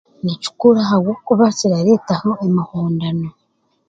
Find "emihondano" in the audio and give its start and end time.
2.45-3.29